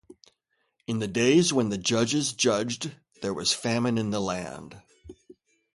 [0.87, 4.81] In the days when the judges judged, there was a famine in the land.